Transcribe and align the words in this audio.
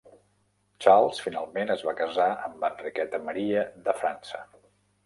Charles 0.85 1.19
finalment 1.25 1.75
es 1.75 1.85
va 1.89 1.95
casar 2.01 2.27
amb 2.49 2.67
Enriqueta 2.71 3.21
Maria 3.31 3.71
de 3.89 3.97
França. 4.03 4.45